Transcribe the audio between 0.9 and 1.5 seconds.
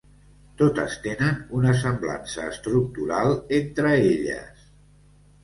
tenen